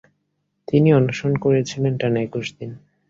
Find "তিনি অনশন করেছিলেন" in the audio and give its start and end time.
0.67-1.93